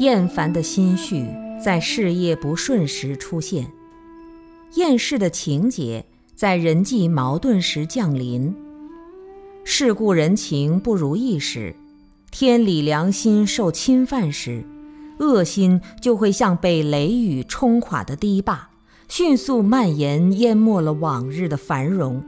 [0.00, 1.26] 厌烦的心绪
[1.62, 3.70] 在事业不顺时出现，
[4.76, 8.54] 厌世的情节在人际矛盾时降临，
[9.62, 11.76] 世故人情不如意时，
[12.30, 14.64] 天理良心受侵犯时，
[15.18, 18.70] 恶心就会像被雷雨冲垮的堤坝，
[19.06, 22.24] 迅速蔓延，淹没了往日的繁荣。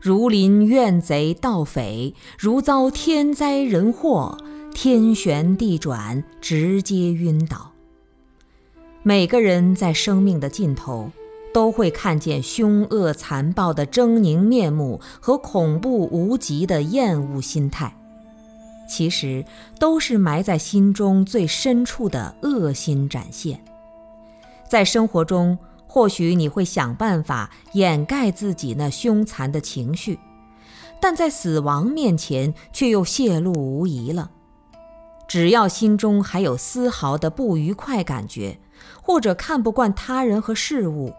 [0.00, 4.38] 如临怨贼盗匪，如遭天灾人祸。
[4.74, 7.70] 天旋地转，直接晕倒。
[9.04, 11.10] 每个人在生命的尽头，
[11.54, 17.96] 都会看见凶恶残暴的狰狞面目和恐怖无极的厌恶心态，
[18.88, 19.44] 其实
[19.78, 23.64] 都是埋在心中最深处的恶心展现。
[24.68, 30.18] 在生活中，或许你会想办法掩盖自己那凶残的情绪，
[31.00, 34.32] 但在死亡面前，却又泄露无遗了。
[35.34, 38.56] 只要心中还有丝毫的不愉快感觉，
[39.02, 41.12] 或者看不惯他人和事物，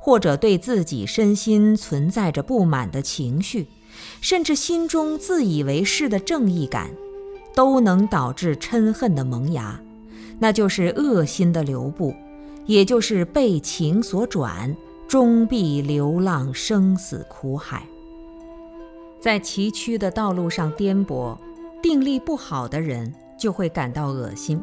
[0.00, 3.68] 或者对自己身心存在着不满的情绪，
[4.20, 6.90] 甚至心中自以为是的正义感，
[7.54, 9.80] 都能导致嗔恨的萌芽，
[10.40, 12.12] 那就是恶心的流布，
[12.66, 14.76] 也就是被情所转，
[15.06, 17.86] 终必流浪生死苦海。
[19.20, 21.38] 在崎岖的道路上颠簸，
[21.80, 23.14] 定力不好的人。
[23.40, 24.62] 就会感到恶心，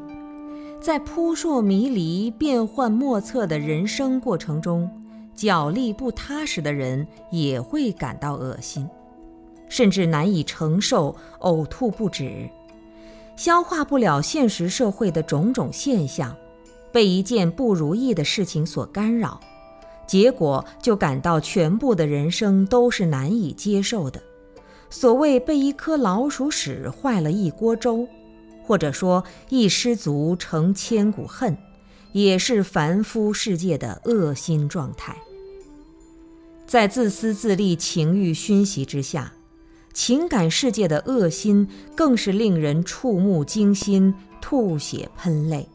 [0.80, 4.88] 在扑朔迷离、变幻莫测的人生过程中，
[5.34, 8.88] 脚力不踏实的人也会感到恶心，
[9.68, 12.47] 甚至难以承受，呕吐不止，
[13.35, 16.35] 消化不了现实社会的种种现象，
[16.91, 19.40] 被一件不如意的事情所干扰，
[20.06, 24.22] 结果就感到全部的人生都是难以接受的。
[24.90, 28.07] 所谓被一颗老鼠屎坏了一锅粥。
[28.67, 31.57] 或者说，一失足成千古恨，
[32.11, 35.16] 也是凡夫世界的恶心状态。
[36.66, 39.31] 在自私自利、情欲熏习之下，
[39.94, 45.69] 情感世界的恶心更是令人触目惊心、吐血喷泪。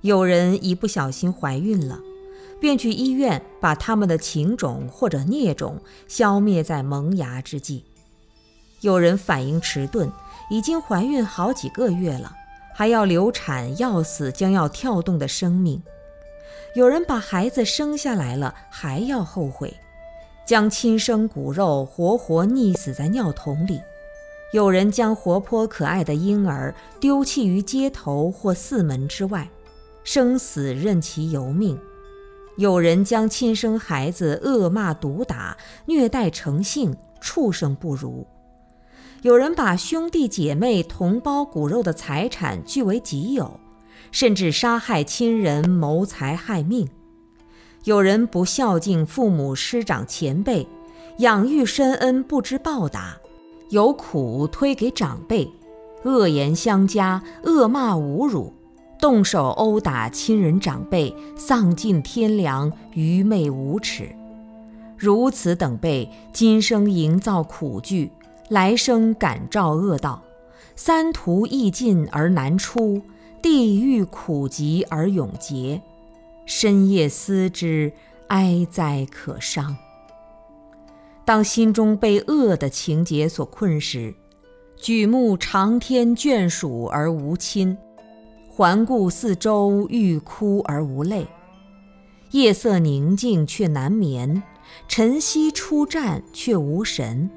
[0.00, 2.00] 有人一不小心怀孕了，
[2.58, 7.84] 便去医院把他们的情种或者孽种消灭在萌芽之际。
[8.80, 10.10] 有人反应迟钝。
[10.48, 12.34] 已经怀孕好几个月了，
[12.74, 15.82] 还要流产，要死将要跳动的生命。
[16.74, 19.74] 有人把孩子生下来了，还要后悔，
[20.46, 23.80] 将亲生骨肉活活溺死在尿桶里。
[24.52, 29.48] 有人将活泼可爱的婴儿丢弃于街头或四门之外，
[30.04, 31.78] 生死任其由命。
[32.56, 38.26] 有人将亲生孩子恶骂毒打，虐待成性，畜生不如。
[39.22, 43.58] 有人把兄弟姐妹、同胞骨肉的财产据为己有，
[44.12, 46.86] 甚至杀害亲人、谋财害命；
[47.84, 50.66] 有人不孝敬父母师长前辈，
[51.18, 53.16] 养育深恩不知报答，
[53.70, 55.50] 有苦推给长辈，
[56.04, 58.52] 恶言相加、恶骂侮辱，
[59.00, 64.08] 动手殴打亲人长辈，丧尽天良、愚昧无耻。
[64.96, 68.10] 如此等辈，今生营造苦剧。
[68.48, 70.22] 来生感召恶道，
[70.74, 73.02] 三途易进而难出，
[73.42, 75.82] 地狱苦极而永劫。
[76.46, 77.92] 深夜思之，
[78.28, 79.76] 哀哉可伤。
[81.24, 84.14] 当心中被恶的情节所困时，
[84.76, 87.76] 举目长天眷属而无亲，
[88.48, 91.26] 环顾四周欲哭而无泪。
[92.30, 94.42] 夜色宁静却难眠，
[94.86, 97.28] 晨曦出战却无神。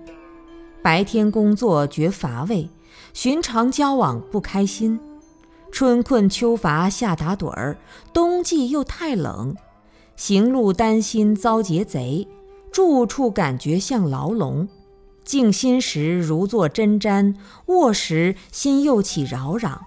[0.83, 2.68] 白天工作觉乏味，
[3.13, 5.00] 寻常交往不开心，
[5.72, 7.78] 春困秋乏夏打盹儿，
[8.12, 9.56] 冬季又太冷，
[10.16, 12.28] 行路担心遭劫贼，
[12.72, 14.68] 住处感觉像牢笼，
[15.24, 17.36] 静心时如坐针毡，
[17.68, 19.77] 卧时心又起扰攘。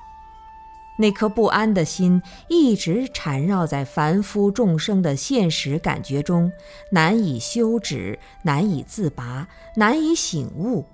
[0.97, 6.53] 那颗不安的心一直缠绕在凡夫众生的现实感觉中，
[6.91, 10.85] 难以休止，难以自拔，难以醒悟，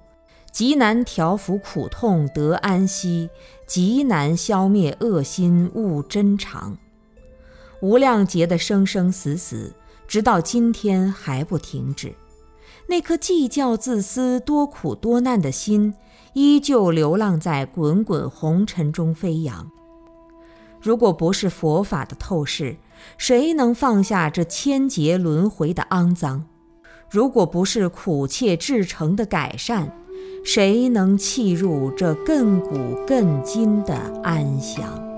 [0.50, 3.28] 极难调伏苦痛得安息，
[3.66, 6.78] 极难消灭恶心悟真常。
[7.82, 9.74] 无量劫的生生死死，
[10.08, 12.14] 直到今天还不停止。
[12.86, 15.94] 那颗计较自私、多苦多难的心，
[16.32, 19.70] 依旧流浪在滚滚红尘中飞扬。
[20.80, 22.76] 如果不是佛法的透视，
[23.18, 26.44] 谁能放下这千劫轮回的肮脏？
[27.10, 29.92] 如果不是苦切至诚的改善，
[30.44, 35.09] 谁能契入这亘古亘今的安详？